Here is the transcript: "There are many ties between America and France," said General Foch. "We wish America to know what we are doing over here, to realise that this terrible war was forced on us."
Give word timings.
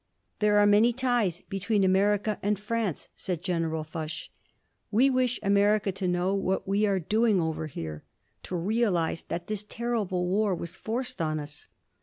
"There 0.39 0.57
are 0.57 0.65
many 0.65 0.93
ties 0.93 1.41
between 1.41 1.83
America 1.83 2.39
and 2.41 2.57
France," 2.57 3.07
said 3.15 3.43
General 3.43 3.83
Foch. 3.83 4.29
"We 4.89 5.11
wish 5.11 5.39
America 5.43 5.91
to 5.91 6.07
know 6.07 6.33
what 6.33 6.67
we 6.67 6.87
are 6.87 6.97
doing 6.99 7.39
over 7.39 7.67
here, 7.67 8.03
to 8.41 8.55
realise 8.55 9.21
that 9.21 9.45
this 9.45 9.63
terrible 9.63 10.25
war 10.25 10.55
was 10.55 10.75
forced 10.75 11.21
on 11.21 11.39
us." 11.39 11.67